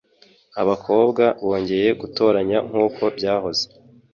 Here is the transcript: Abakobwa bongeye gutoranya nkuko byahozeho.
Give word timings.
Abakobwa 0.61 1.23
bongeye 1.45 1.89
gutoranya 2.01 2.57
nkuko 2.67 3.03
byahozeho. 3.17 3.75